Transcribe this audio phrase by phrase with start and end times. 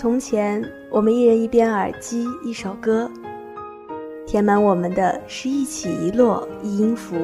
[0.00, 3.10] 从前，我们一人一边耳机，一首歌，
[4.24, 7.16] 填满我们的是一起一落一音符。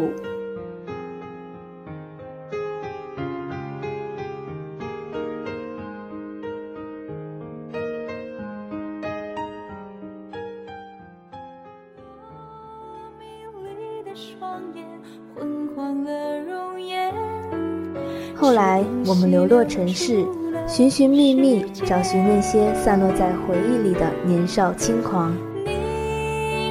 [18.35, 20.27] 后来，我们流落城市。
[20.67, 25.37] 寻寻觅觅，找寻那些散落在回忆里的年少轻狂。
[25.65, 26.71] 你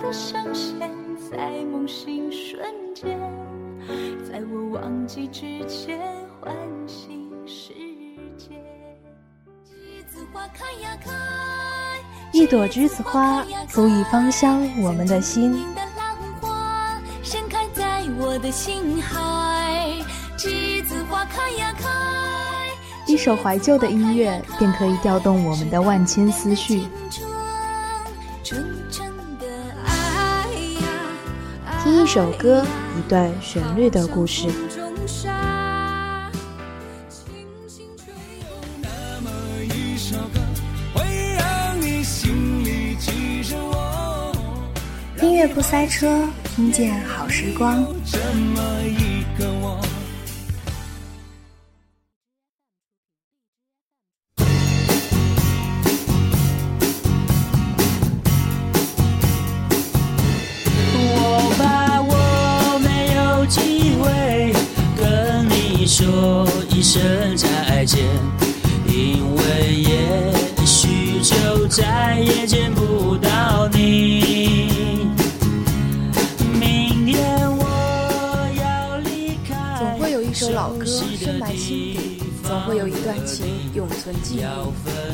[0.00, 0.78] 的声线，
[1.30, 2.64] 在梦醒瞬
[2.94, 3.18] 间，
[4.24, 5.98] 在我忘记之前
[6.40, 6.54] 唤
[6.86, 7.74] 醒世
[8.38, 8.54] 界。
[12.32, 15.52] 一朵栀子花，足以芳香我们的心。
[23.26, 26.86] 首怀旧的音乐，便可以调动我们的万千思绪。
[31.82, 32.64] 听一首歌，
[32.96, 34.46] 一段旋律的故事。
[45.20, 47.84] 音乐不塞车，听见好时光。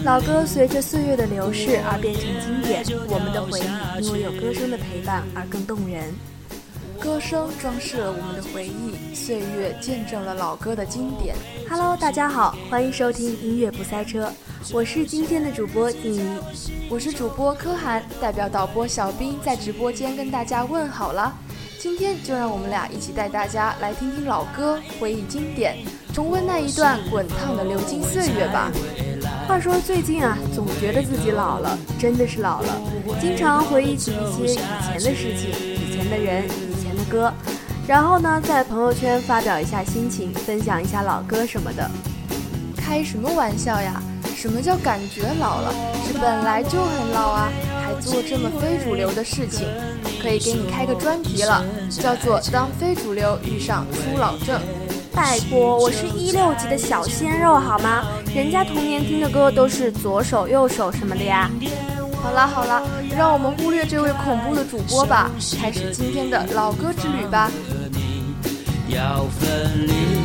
[0.04, 6.12] 老歌随着岁月的流逝而变成经典，我们的回忆因为有歌声的陪伴而更动人。
[6.98, 11.36] 歌声装饰了我们的回忆，岁月见证了老歌的经典。
[11.70, 14.32] Hello，大家好，欢迎收听音乐不塞车，
[14.72, 16.20] 我是今天的主播静怡，
[16.90, 21.32] 我是主播柯涵，代表导播小兵在直播间跟大家问好了。
[21.78, 25.76] 今天就让我们俩一起带大家来听听老歌，回忆经典，
[26.12, 28.72] 重温那一段滚烫的流金岁月吧。
[29.46, 32.80] 话说最近啊，总觉得自己老了，真的是老了，
[33.20, 36.44] 经常回忆起一些以前的事情，以前的人。
[36.46, 37.32] 以前的歌，
[37.86, 41.88] 然后呢，在朋友圈发表一下心情，分享一下老歌什么的。
[42.76, 44.02] 开什么玩笑呀？
[44.34, 45.72] 什么叫感觉老了？
[46.06, 47.52] 是本来就很老啊，
[47.84, 49.68] 还做这么非主流的事情，
[50.20, 54.60] 可以给你开个专题了，叫做《当非主流遇上初老症》。
[55.14, 58.02] 拜托，我是一六级的小鲜肉好吗？
[58.34, 61.50] 人家童年听的歌都是左手右手什么的呀。
[62.22, 62.82] 好了好了，
[63.16, 65.30] 让我们忽略这位恐怖的主播吧，
[65.60, 67.50] 开始今天的老歌之旅吧。
[68.88, 70.21] 是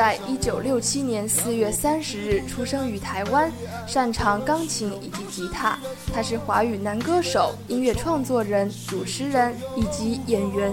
[0.00, 3.52] 在一九六七年四月三十日出生于台湾，
[3.86, 5.78] 擅长钢琴以及吉他。
[6.10, 10.72] 他是华语男歌手、音乐创作人、主持人以及演员。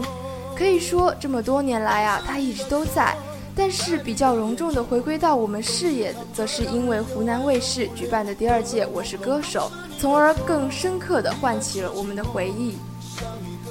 [0.56, 3.14] 可以说，这么多年来啊，他一直都在。
[3.54, 12.78] 但是比较隆重的回归到我们视野，则是因为湖南卫视举办的第二届《我是歌手》，从而更深刻的唤起了我们的回忆。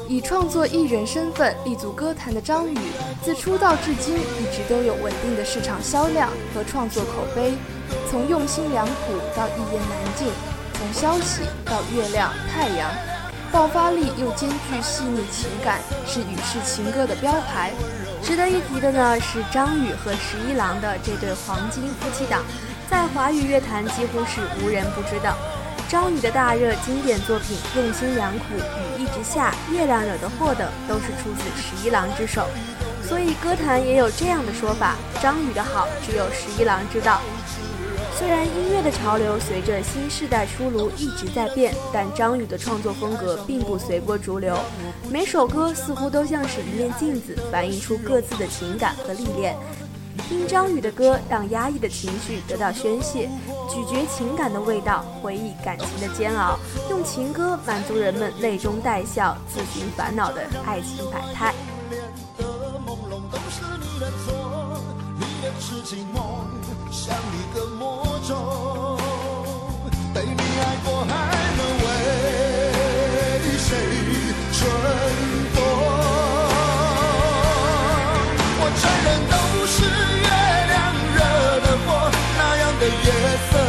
[0.09, 2.79] 以创作艺人身份立足歌坛的张宇，
[3.25, 7.55] 自出道至今一直都有稳定的市场销量和创作口碑。
[8.09, 8.93] 从用心良苦
[9.37, 10.29] 到一言难尽，
[10.75, 12.89] 从消息到月亮太阳，
[13.51, 17.73] 爆发力又兼具细腻情感，是语式情歌的标牌。
[18.23, 22.45] 值得一提的呢是张宇和十一郎的这对黄金夫妻档，
[22.89, 25.37] 在华语乐坛几乎是无人不知道。
[25.89, 28.45] 张宇的大热经典作品《用心良苦》
[28.99, 32.45] 《雨一直下》《月亮惹的祸》等，都是出自十一郎之手，
[33.09, 37.21] 所以歌坛也有这样的说法：张宇的好只有十一郎知道。
[38.19, 44.59] 虽然音乐的潮流随着新时代出炉一直在变，但张宇的创作风格并不随波逐流，
[45.09, 49.55] 每首歌似乎都像是一面镜子，反映出各自的情感和历练。
[50.17, 53.29] 听张宇的歌，让压抑的情绪得到宣泄，
[53.69, 56.59] 咀嚼情感的味道，回忆感情的煎熬，
[56.91, 61.55] 用情歌满足人们泪中带笑、自寻烦恼的爱情百态。
[83.07, 83.66] 怎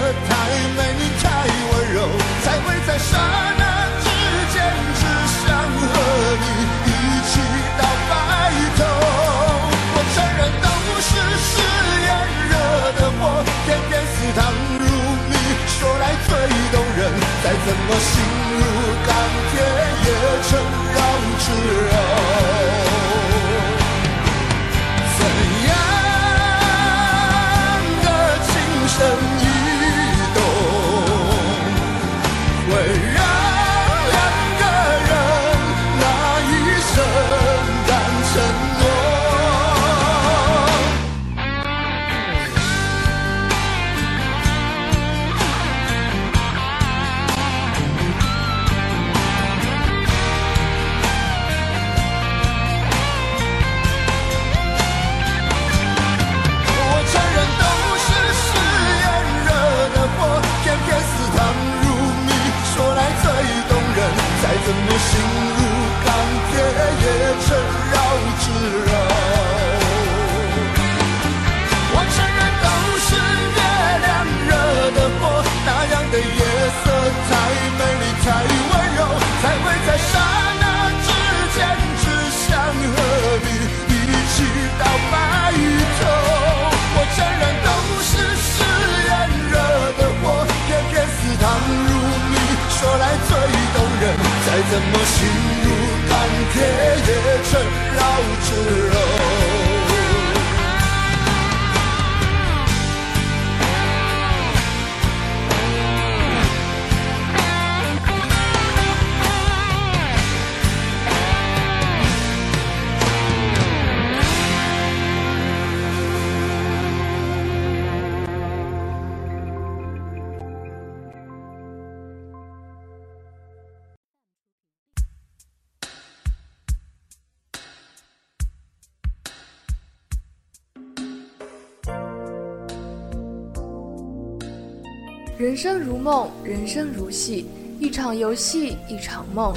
[135.38, 137.46] 人生如梦，人生如戏，
[137.80, 139.54] 一场游戏，一场梦。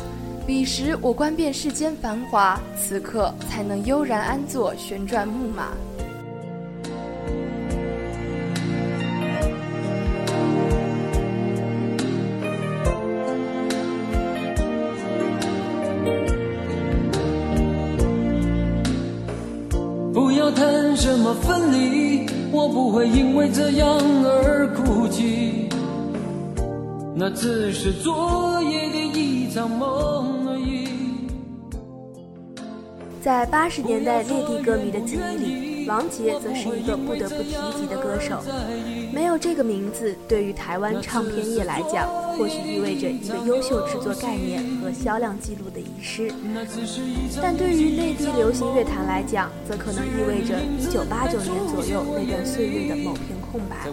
[0.47, 5.69] 彼时我观遍世间繁华，此刻才能悠然安坐旋转木马。
[20.13, 25.60] 不要谈什么分离，我不会因为这样而哭泣。
[27.21, 30.89] 那只是昨夜的一场梦而已。
[33.21, 38.41] 在八十年代内地歌迷的记忆里，王杰则是一个不得不提及的歌手。
[39.13, 46.33] 没有这个名字，对于台湾唱片业来讲，或许意味着一个优秀制作概念和销量记录的遗失；
[47.43, 53.89] 但对于内地流行乐坛来讲，则可能意味着一九八九年左右那段岁月的某片空白。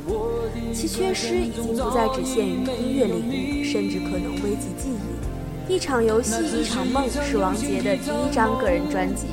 [0.74, 5.74] 其缺失已经不再只限于音乐领域，甚至可能危及记忆。
[5.74, 9.26] 一场游戏，一场梦，是王杰的第一张个人专辑。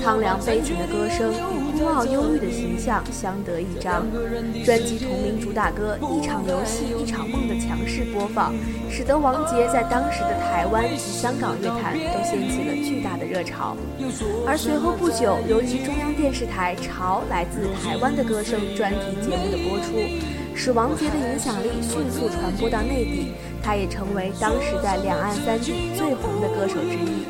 [0.00, 4.06] 苍凉悲情的歌声与孤傲忧郁的形象相得益彰。
[4.64, 7.54] 专辑同名主打歌《一场游戏一场梦》的
[8.04, 8.54] 播放，
[8.90, 13.76] 使得王杰在当时的台湾及香港乐坛都掀起了巨大的热潮。
[14.46, 19.98] 而随后不久，由于中央电视台《潮来自台湾的歌声》专题节目的播出，
[20.54, 27.26] 使王杰的影响力迅速传播到内地，他也成为当时在两岸三地最红的歌手之一。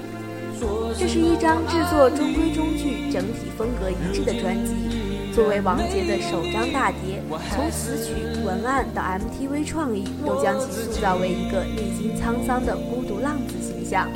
[0.98, 4.97] 这是一张制作中规中矩、整体风格一致的专辑。
[5.38, 8.12] 作为王杰的首张大碟，从词曲、
[8.44, 14.08] 文案到 MTV 创意，都将其塑造为一个历经沧桑的孤独浪子形象。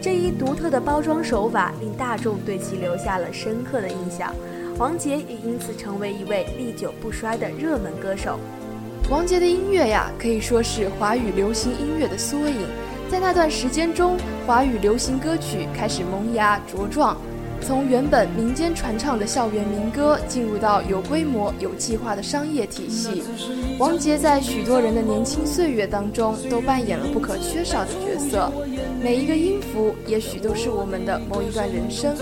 [0.00, 4.34] 这一独特的包装手法，令大众对其留下了深刻的印象。
[4.78, 8.40] 王杰也因此成为一位历久不衰的热门歌手。
[9.10, 12.66] 王杰的音乐呀，可以说是华语流行音乐的缩影。
[13.10, 14.16] 在那段时间中，
[14.46, 17.18] 华语流行歌曲开始萌芽茁壮，
[17.66, 23.22] 从原本民间传唱的校园民歌，进入到有规模、有计划的商业体系。
[23.78, 28.52] 王杰在许多人的年轻岁月当中，都扮演了不可缺少的角色。
[29.04, 32.16] 每一个音符，也许都是我们的某一段人生。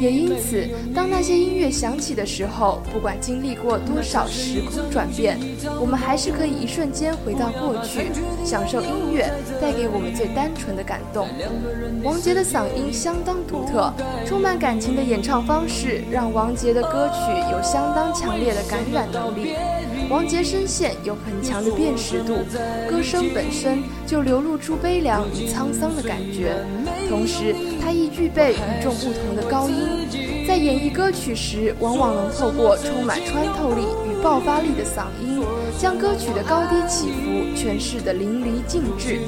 [0.00, 5.38] 也因此，当那些音乐响起的时候，不管经历过多少时空转变，
[5.80, 8.10] 我们还是可以一瞬间回到过去，
[8.44, 9.30] 享受音乐
[9.60, 11.28] 带给我们最单纯的感动。
[12.02, 13.92] 王杰的嗓音相当独特，
[14.26, 17.20] 充满感情的演唱方式，让王杰的歌曲
[17.52, 19.54] 有相当强烈的感染能力。
[20.08, 22.38] 王杰声线有很强的辨识度，
[22.88, 26.54] 歌声本身就流露出悲凉与沧桑的感觉，
[27.08, 35.42] 同时他亦具备与众不同的高音，在演绎歌曲时，往往能透过充满穿透力与爆发力的嗓音，
[35.76, 39.18] 将歌曲的高低起伏诠释得淋漓尽致。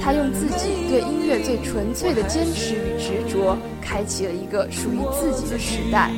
[0.00, 6.12] 他用自己对音乐最纯粹的坚持与执着，开启了一个属于自己的时代。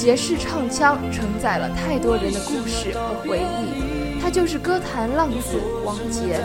[0.00, 6.40] 杰式唱腔承载了太多人的故事和回忆，他就是歌坛浪子王杰。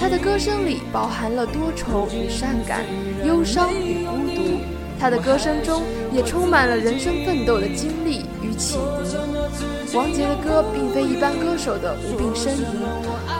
[0.00, 2.80] 他的歌声里饱含了多愁与善感，
[3.22, 4.60] 忧伤与孤独。
[4.98, 9.94] 他的歌声中也充满了人生奋斗的经历与启迪。
[9.94, 12.64] 王杰的歌并非一般歌手的无病呻吟，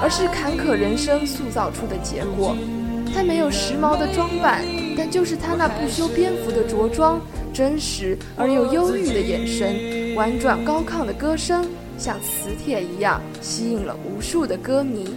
[0.03, 2.55] 而是坎坷人生塑造出的结果。
[3.15, 4.61] 他没有时髦的装扮，
[4.99, 7.19] 但就是他那不修边幅的着装。
[7.57, 15.15] 真实而又忧郁的眼神，婉转高亢的歌声，像磁铁一样吸引了无数的歌迷。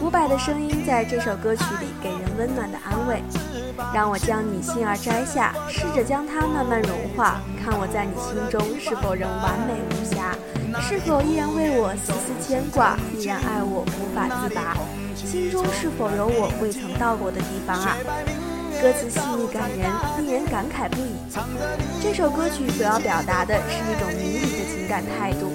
[0.00, 3.22] 伍佰的声音在这首歌曲里给人温暖的安慰。
[3.94, 10.36] 让我将你心儿摘下，试着将它慢慢融化，看我在你心中是否仍完美无瑕，
[10.80, 14.76] 是否依然为我丝丝牵挂，依然爱我无法自拔，
[15.14, 17.96] 心中是否有我未曾到过的地方啊？
[18.82, 21.14] 歌词细腻感人，令人感慨不已。
[22.02, 25.50] 这首歌曲所要表达的是一种迷离的情感态度。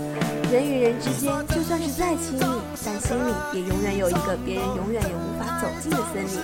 [0.53, 2.45] 人与人之间，就算是再亲密，
[2.85, 6.39] 但心里也永远有一个别人永远也无法走进的森林，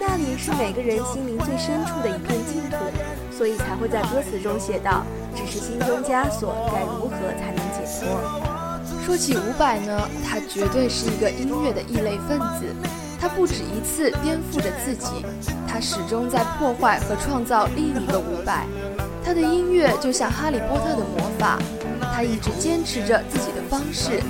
[0.00, 2.76] 那里是每个人心灵最深处的一片净土，
[3.30, 5.04] 所以才会在歌词中写道
[5.36, 8.18] ：“只是心中枷锁，该如何才能解脱？”
[9.06, 12.74] 说起伍佰呢，他绝对是一个音乐的异类分子，
[13.20, 15.24] 他不止一次颠覆着自己，
[15.68, 18.66] 他始终在破坏和创造另一个伍佰，
[19.24, 21.56] 他的音乐就像哈利波特的魔法。
[22.12, 24.20] 他一直坚持着自己的方式，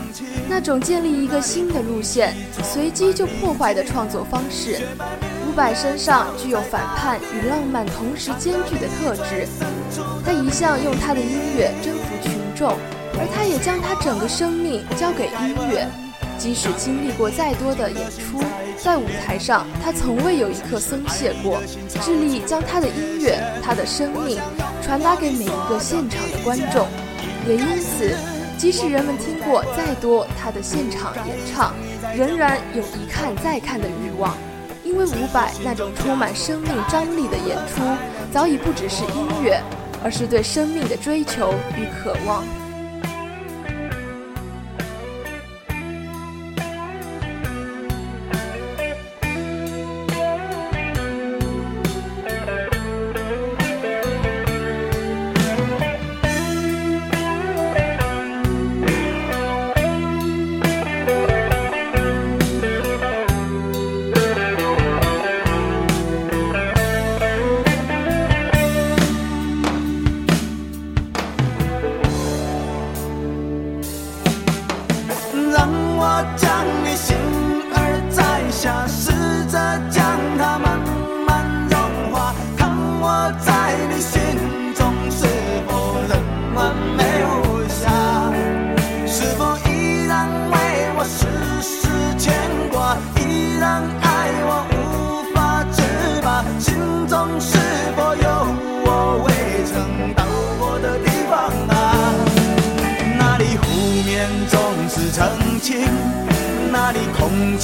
[0.48, 4.80] 那种建立一个新的路线，随机就破坏的创作方式。
[5.46, 9.48] 伍佰身上具有反叛与浪漫同时兼具的特质。
[10.24, 12.76] 他一向用他的音乐征服群众，
[13.14, 15.86] 而他也将他整个生命交给音乐。
[16.38, 18.40] 即使经历过再多的演出，
[18.76, 21.60] 在舞台上他从未有一刻松懈过，
[22.00, 24.38] 致力将他的音乐、他的生命
[24.80, 26.86] 传达给每一个现场的观众。
[27.46, 28.14] 也因此，
[28.56, 31.72] 即使人们听过再多他的现场演唱，
[32.16, 34.36] 仍然有一看再看的欲望，
[34.84, 37.82] 因为伍佰那种充满生命张力的演出，
[38.32, 39.62] 早已不只是音乐，
[40.02, 42.42] 而是对生命的追求与渴望。
[76.36, 76.87] 将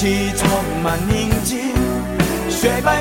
[0.05, 0.47] 气充
[0.83, 1.59] 满宁静，
[2.51, 3.01] 雪白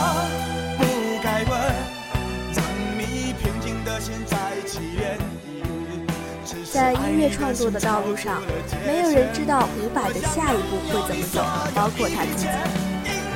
[6.71, 8.41] 在音乐创作的道路上，
[8.87, 11.43] 没有人知道伍佰的下一步会怎么走，
[11.75, 12.47] 包括他自己。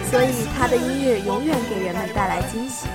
[0.09, 2.87] 所以他的音乐永远给人们带来惊喜。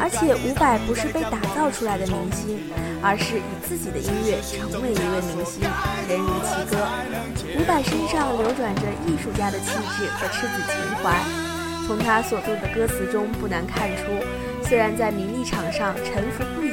[0.00, 2.58] 而且伍佰不是被打造出来的明星，
[3.02, 5.60] 而是以自己的音乐成为一位明星，
[6.08, 6.80] 人如其歌。
[7.52, 10.72] 伍佰身上流转着艺术家的气质和赤子情
[11.04, 11.20] 怀，
[11.86, 14.08] 从他所作的歌词中不难看出，
[14.64, 16.65] 虽然在名利场上沉浮不，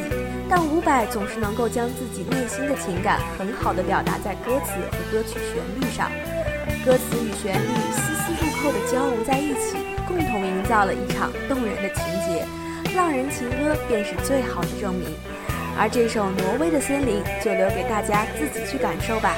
[0.55, 6.11] 但伍佰总是能够将自己内心的情感很好的表达在歌词和歌曲旋律上，
[6.85, 12.45] 歌词与旋律丝丝入扣的交融在一起，共同营造了一场动人的情节。
[12.95, 15.09] 浪人情歌便是最好的证明，
[15.75, 19.33] 而这首《挪威的森林》就留给大家自己去感受吧。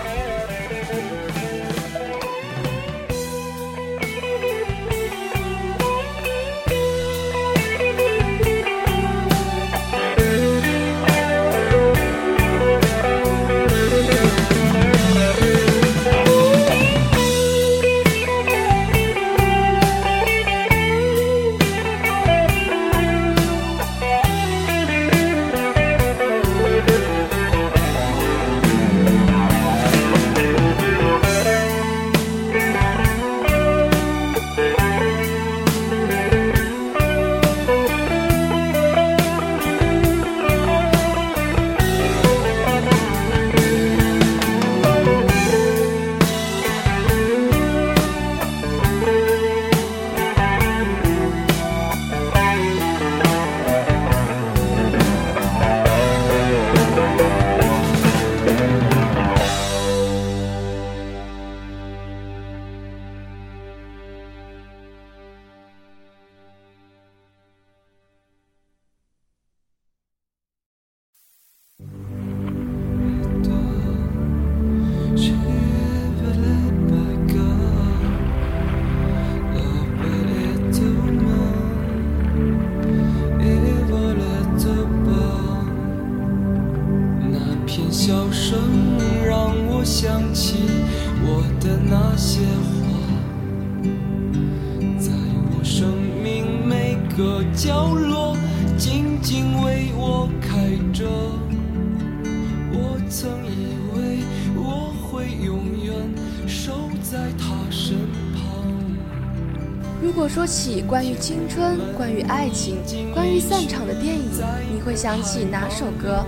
[110.88, 112.78] 关于青春、关于爱情、
[113.14, 114.30] 关于散场的电影，
[114.72, 116.24] 你会想起哪首歌？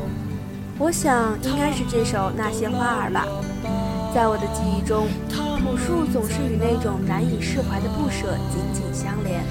[0.80, 3.26] 我想应该是这首《那些花儿》吧。
[4.16, 9.44] 在我的记忆中，朴树总是与那种难以释怀的不舍紧紧相连，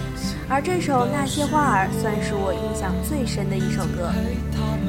[0.49, 4.11] 而这首《那些花儿》算是我印象最深的一首歌。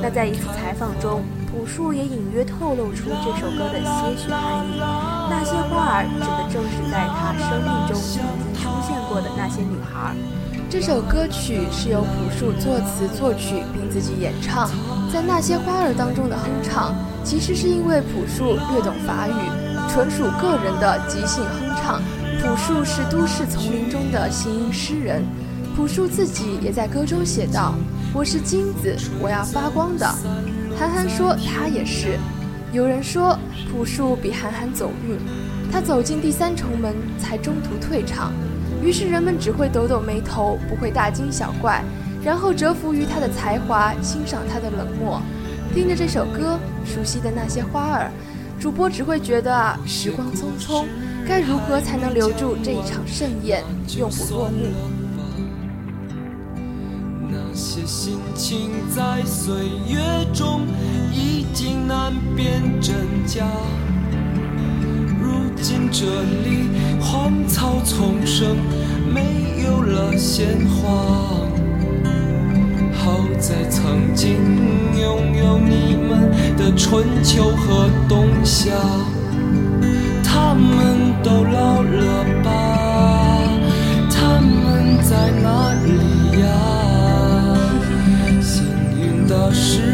[0.02, 4.82] 那在一次采访中，朴树也隐约透露出这首歌的些许含义。
[5.30, 8.02] 那些花儿指的正是在他生命中
[9.22, 10.16] 的那些女孩。
[10.70, 14.70] 这首歌曲是由朴树作词作曲并自己演唱，
[15.12, 19.32] 在那些花儿当中的哼唱，其实是因为朴树略懂法语，
[19.90, 22.02] 纯属个人的即兴哼唱。
[22.42, 25.24] 朴树是都市丛林中的行吟诗人，
[25.76, 27.74] 朴树自己也在歌中写道
[28.14, 30.06] ：“我是金子，我要发光的。”
[30.78, 32.20] 韩寒说他也是。
[32.74, 33.40] 有人说
[33.72, 35.18] 朴树比韩寒走运，
[35.72, 38.34] 他走进第三重门才中途退场，
[38.84, 41.84] 于是人们只会抖抖眉头，不会大惊小怪，
[42.24, 45.22] 然后折服于他的才华，欣赏他的冷漠。
[45.74, 48.12] 听着这首歌，熟悉的那些花儿，
[48.60, 50.86] 主播只会觉得啊，时光匆匆，
[51.28, 53.64] 该如何才能留住这一场盛宴，
[53.98, 54.66] 永不落幕？
[57.30, 59.54] 那些心情在岁
[59.88, 60.00] 月
[60.34, 60.62] 中
[61.12, 63.46] 已经难辨真假。
[65.58, 66.70] 如今这里
[67.02, 68.56] 荒草丛生，
[69.12, 70.88] 没有了鲜花。
[72.94, 74.36] 好在曾经
[75.02, 78.72] 拥有你们的春秋和冬夏，
[80.24, 83.42] 他们都老了吧？
[84.12, 86.48] 他们在哪里呀？
[88.40, 88.64] 幸
[88.96, 89.87] 运的是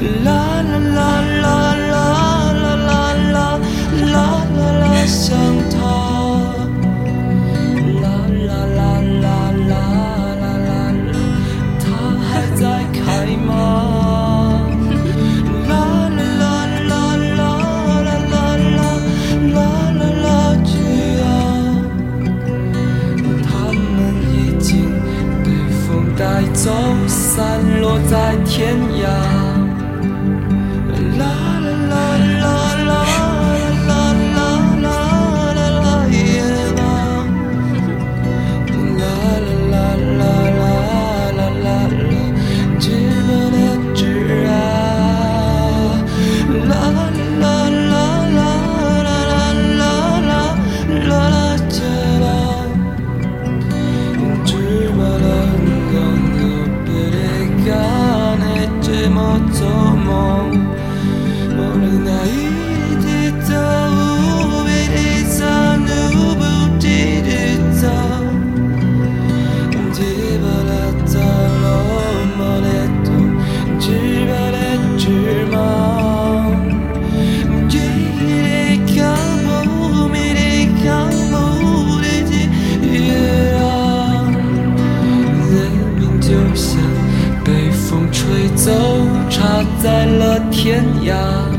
[0.00, 1.00] 啦啦啦
[1.42, 1.92] 啦啦
[2.52, 2.98] 啦啦
[3.32, 5.34] 啦啦啦啦，想
[5.74, 5.76] 他。
[8.00, 8.04] 啦
[8.46, 8.80] 啦啦
[9.22, 9.74] 啦啦啦
[10.38, 10.70] 啦啦
[11.10, 11.16] 啦，
[11.80, 11.84] 他
[12.28, 12.62] 还在
[12.94, 12.96] 开
[13.44, 13.50] 吗？
[15.68, 15.70] 啦
[16.14, 16.42] 啦啦
[16.88, 17.42] 啦啦啦
[17.96, 18.38] 啦
[19.52, 19.56] 啦
[19.98, 20.26] 啦啦，
[20.64, 20.70] 菊
[21.22, 21.26] 啊。
[23.42, 23.98] 他们
[24.30, 24.66] 已经
[25.42, 25.46] 被
[25.82, 26.70] 风带走，
[27.08, 27.36] 散
[27.80, 28.78] 落在天。
[90.68, 91.57] 天涯，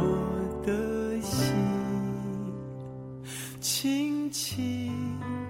[0.00, 1.54] 我的心，
[3.60, 4.92] 轻轻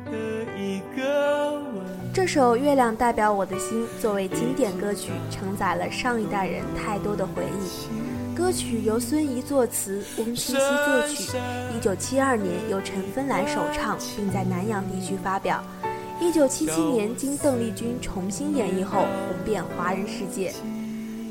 [0.05, 0.13] 的
[0.59, 1.85] 一个吻。
[2.13, 8.37] 这首《月亮代表我的心》作为经典歌曲，承载了上一代人太多的回忆。
[8.37, 11.39] 歌曲由孙怡作词，翁清溪作曲。
[11.77, 15.63] 一九七二年由陈芬兰首唱，并在南洋地区发表。
[16.21, 20.53] 一九七七年经邓丽君重新演绎后，红遍华人世界。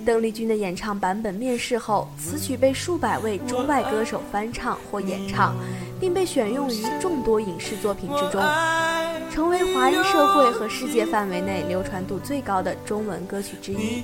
[0.05, 5.55] 邓丽君的演唱版本面世后，此曲被数百位中外歌手翻唱或演唱，
[5.99, 8.41] 并被选用于众多影视作品之中，
[9.31, 14.03] 成为华人社会和世界范围内流传度最高的中文歌曲之一。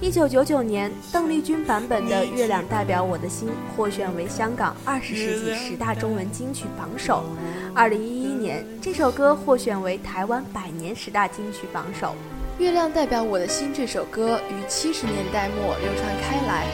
[0.00, 7.24] 一九九九年，邓丽君版本的《月亮代表我的心》获选为香港二十世纪十大中文金曲榜首。
[7.74, 12.08] 二零一一年，这首歌获选为台湾百年十大金曲榜首。
[12.58, 16.66] 《月亮代表我的心》这首歌于七十年代末流传开来，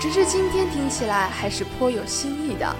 [0.00, 2.74] 直至今天听起来还是颇有新意的。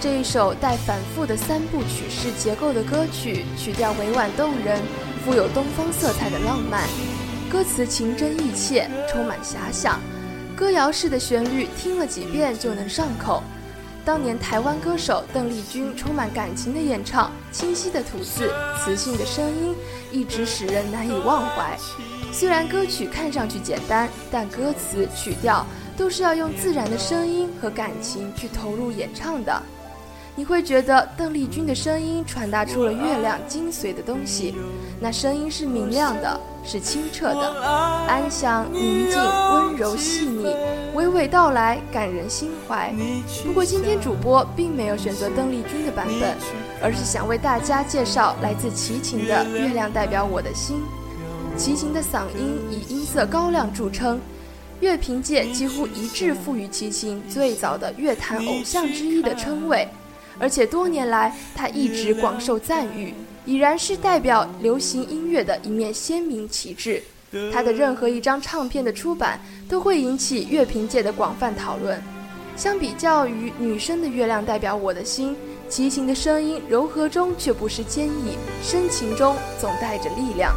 [0.00, 4.80] 这一首带反复的三部曲式结构的歌曲，曲调委婉动人，
[5.24, 6.84] 富有东方色彩的浪漫，
[7.50, 10.00] 歌词情真意切，充满遐想，
[10.54, 13.42] 歌谣式的旋律听了几遍就能上口。
[14.06, 19.74] 当年台湾歌手邓丽君充满感情的演唱，清晰的吐字，磁性的声音，
[20.12, 21.76] 一直使人难以忘怀。
[22.32, 25.66] 虽然歌曲看上去简单，但歌词曲调
[25.96, 29.60] 都是要用自然的声音和感情去投入演唱的。
[30.38, 34.54] 你会觉得邓丽君的声音传达出了月亮精髓的东西，
[35.00, 37.60] 那声音是明亮的，是清澈的，
[38.06, 40.54] 安详、宁静、温柔、细腻，
[40.94, 42.94] 娓娓道来，感人心怀。
[43.46, 46.36] 不过今天主播并没有选择邓丽君的版本，
[46.82, 50.76] 而是想为大家介绍来自齐秦的《月亮代表我的心》。
[51.58, 54.20] 齐秦的嗓音以音色高亮著称，
[54.80, 59.88] 乐评界几乎一致赋予齐秦最早的乐坛偶像之一的称谓。
[60.38, 67.02] 而且多年来，他一直广受赞誉，已然是代表流行音乐的一面鲜明旗帜。
[67.52, 72.02] 他的任何一张唱片的出版，都会引起乐评界的广泛讨论。
[72.56, 75.36] 相比较于女生的月亮代表我的心，
[75.68, 80.54] 齐秦的声音柔和中却不失坚毅，深情中总带着力量。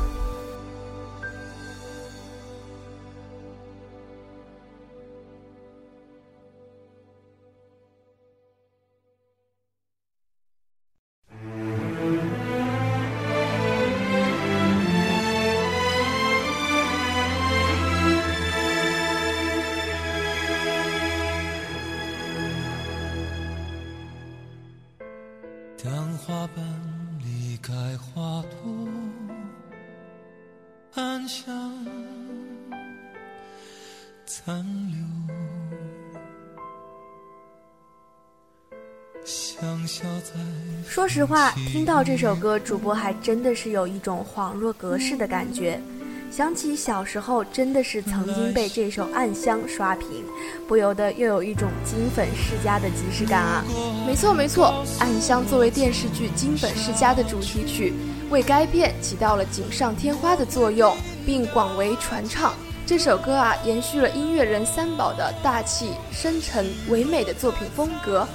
[41.09, 45.81] 说实话，听到这首歌，主播还真的是有一种恍若隔世的感觉。
[46.29, 50.23] 想起小时候，真的是曾经被这首《暗香》刷屏，
[50.67, 53.65] 不由得又有一种金粉世家的即视感啊！
[54.05, 57.91] 没错没错，《暗香》作为电视剧《金粉世家》的主题曲，
[58.29, 60.95] 为该片起到了锦上添花的作用，
[61.25, 62.53] 并广为传唱。
[62.85, 68.27] 这首歌啊，延续了音乐人三宝的大气、深沉、唯美的作品风格。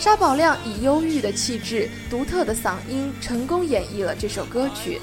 [0.00, 4.98] 沙宝亮以忧郁的气质、独特的嗓音，成功演绎了这首歌曲。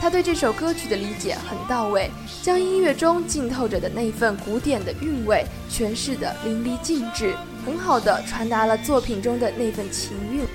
[0.00, 2.10] 他对这首歌曲的理解很到位，
[2.42, 7.34] 将音乐中浸透着的那份古典的韵味诠释得淋漓尽致，
[7.66, 10.46] 很好的传达了作品中的那份情韵。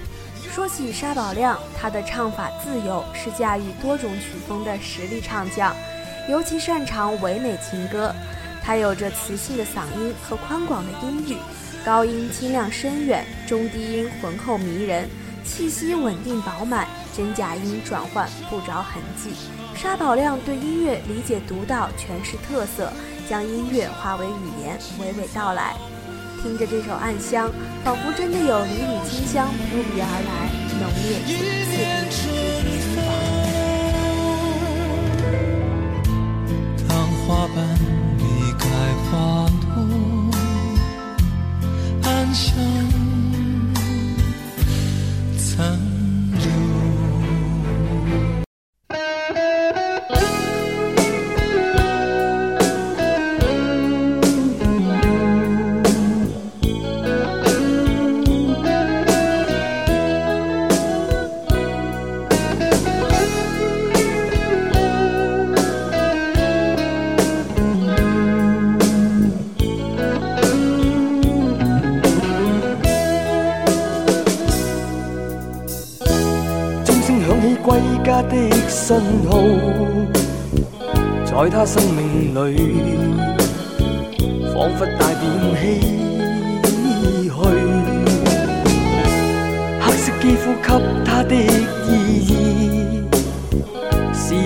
[0.52, 5.76] 说起沙宝亮，他的唱法自由，是驾驭多种曲风的实力唱将，
[6.28, 8.12] 尤其擅长唯美情歌。
[8.64, 11.38] 他有着磁性的嗓音和宽广的音域，
[11.86, 15.08] 高音清亮深远，中低音浑厚迷人。
[15.44, 19.30] 气息稳定饱满，真假音转换不着痕迹。
[19.76, 22.92] 沙宝亮对音乐理解独到，诠释特色，
[23.30, 25.76] 将音乐化为语言，娓娓道来。
[26.42, 27.50] 听着这首《暗香》，
[27.84, 30.50] 仿佛真的有缕缕清香扑鼻而来，
[30.82, 31.38] 浓烈且
[32.10, 32.55] 刺鼻，
[42.36, 42.95] 想，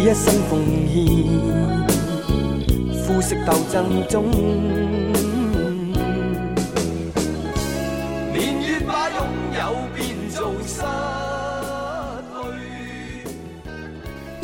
[0.09, 0.13] 一，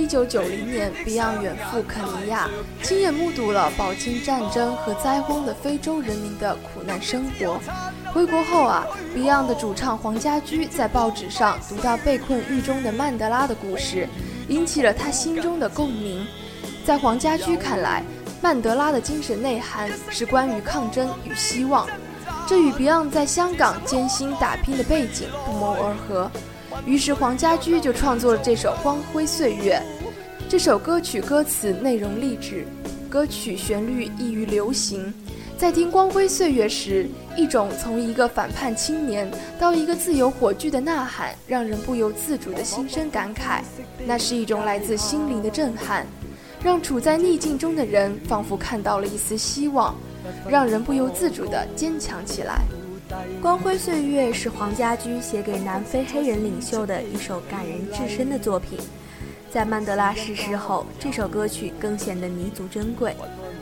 [0.08, 2.48] 九九零年，Beyond 远赴肯尼亚，
[2.84, 7.60] 亲眼目睹了饱经战争和灾荒的非洲人民的苦难生活。
[8.14, 14.08] 回国后啊，Beyond 的主唱黄家驹在报纸上读到被困狱中的曼德拉的故事，
[14.48, 16.26] 引起了他心中的共鸣。
[16.84, 18.04] 在黄家驹看来，
[18.42, 21.88] 曼德拉的精神内涵是关于抗争与希望，
[22.48, 26.30] 这与 Beyond 在香港艰辛打拼的背景不谋而合。
[26.86, 29.82] 于是黄家驹就创作了这首《光辉岁月》。
[30.48, 32.68] 这首歌曲歌词内容励志，
[33.10, 35.12] 歌曲旋律易于流行。
[35.58, 43.62] 在听《光辉岁月》时，一种从一个反叛青年到一个自由火炬的呐喊，让人不由自主的心生感慨。
[44.06, 46.06] 那是一种来自心灵的震撼，
[46.62, 49.96] 让处在逆境中的人仿佛看到了一丝希望，
[50.46, 52.62] 让人不由自主的坚强起来。
[53.42, 58.78] 《光辉岁月》是黄家驹写给南非黑人领袖的一首感人至深的作品。
[59.50, 63.12] 在曼德拉逝世后，这首歌曲更显得弥足珍贵。《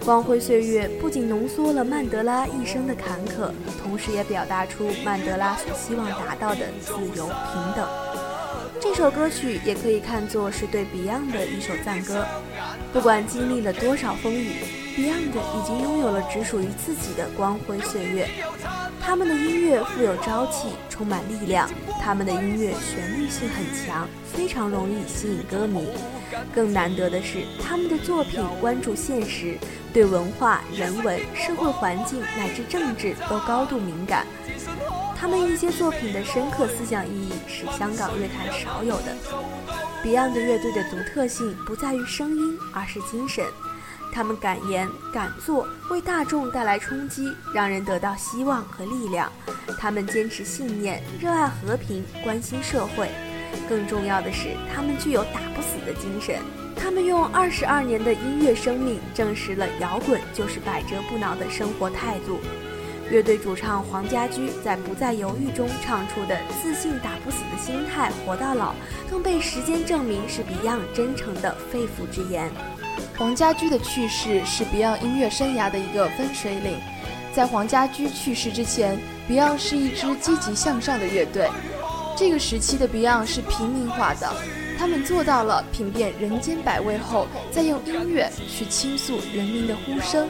[0.04, 7.88] 光辉岁月》不仅浓缩了曼德拉一生的坎坷，同时也表达出曼德拉所希望达到的自由平等。
[8.82, 12.26] 这首歌曲也可以看作是对 Beyond 的一首赞歌。
[12.92, 14.52] 不管经历了多少风雨
[14.98, 18.28] ，Beyond 已经拥有了只属于自己的光辉岁月。
[19.06, 21.70] 他们的音乐富有朝气，充满力量。
[22.02, 25.86] 他们的音乐旋律性很强，非常容易吸引歌迷。
[26.56, 29.58] 更难得的是，他们的作品关注现实，
[29.92, 34.26] 对文化、人文、社会环境乃至政治都高度敏感。
[35.18, 39.14] 他们一些作品的深刻思想意义是香港乐坛少有的。
[40.02, 43.44] Beyond 乐队的独特性不在于声音，而是精神。
[44.14, 49.32] 他们敢言敢做，为大众带来冲击，让人得到希望和力量。
[49.80, 53.10] 他们坚持信念，热爱和平，关心社会。
[53.68, 56.40] 更重要的是，他们具有打不死的精神。
[56.76, 62.40] 他们用二十二年的音乐生命，证实了摇滚就是百折不挠的生活态度。
[63.10, 68.74] 乐队主唱黄家驹在不再犹豫中唱出的“自信打不死的心态，活到老”，
[69.10, 72.50] 更被时间证明是 Beyond 真诚的肺腑之言。
[73.18, 76.80] 黄家驹的去世是 Beyond 音乐生涯的一个分水岭。
[77.32, 79.00] 在黄家驹去世之前
[79.30, 81.48] ，Beyond 是一支积极向上的乐队。
[82.18, 84.34] 这个时期的 Beyond 是平民化的，
[84.80, 90.28] 他们做到了品遍人间百味后，再用音乐去倾诉人民的呼声。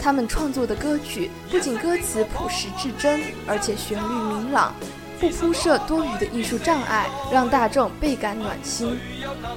[0.00, 4.74] 他们创作的歌曲不仅歌词朴实至真，而且旋律明朗，
[5.20, 8.98] 不铺设多余的艺术障碍，让大众倍感暖心。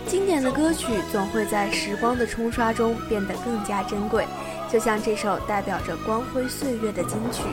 [0.07, 4.25] 经典的歌曲总会在时光的冲刷中变得更加珍贵，
[4.71, 7.43] 就像这首代表着光辉岁月的金曲。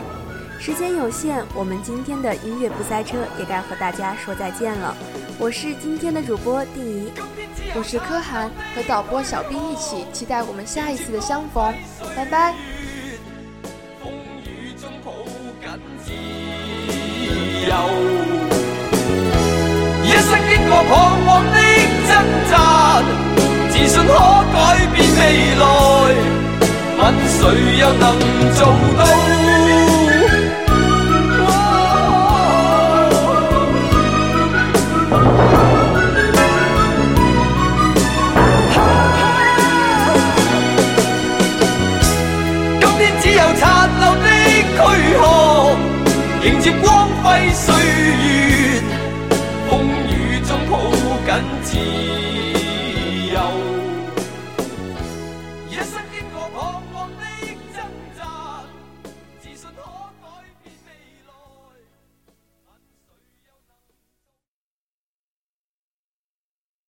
[0.59, 4.97] 时间有限，我们今天的音乐不塞车也该和大家说再见了。
[5.39, 7.13] 我是今天的主播定怡，
[7.77, 11.73] 我是柯涵，和导播小兵一起期待我们下一次的相逢，
[12.17, 12.55] 拜拜。
[17.69, 17.73] 一
[20.11, 20.91] 生经过彷
[21.27, 21.57] 徨的
[22.09, 22.11] 挣
[22.51, 22.53] 扎，
[23.69, 24.13] 自信可
[24.55, 24.57] 改
[24.95, 25.21] 变未
[25.55, 25.63] 来，
[26.97, 27.41] 问谁
[27.79, 28.03] 又能
[28.55, 28.59] 做
[28.97, 29.01] 到？
[42.81, 43.63] 今天只有殘
[44.01, 44.27] 留的
[44.79, 44.79] 軀
[45.21, 45.23] 殼，
[46.45, 46.98] 迎接光。